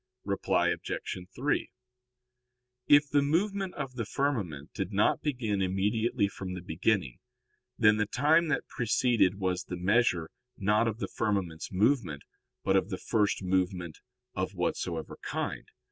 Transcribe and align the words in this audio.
Reply 0.25 0.69
Obj. 0.69 0.97
3: 1.35 1.69
If 2.87 3.07
the 3.07 3.21
movement 3.21 3.75
of 3.75 3.93
the 3.93 4.05
firmament 4.05 4.73
did 4.73 4.91
not 4.91 5.21
begin 5.21 5.61
immediately 5.61 6.27
from 6.27 6.55
the 6.55 6.61
beginning, 6.63 7.19
then 7.77 7.97
the 7.97 8.07
time 8.07 8.47
that 8.47 8.67
preceded 8.67 9.35
was 9.39 9.65
the 9.65 9.77
measure, 9.77 10.31
not 10.57 10.87
of 10.87 10.97
the 10.97 11.07
firmament's 11.07 11.71
movement, 11.71 12.23
but 12.63 12.75
of 12.75 12.89
the 12.89 12.97
first 12.97 13.43
movement 13.43 13.99
of 14.33 14.55
whatsoever 14.55 15.19
kind. 15.21 15.67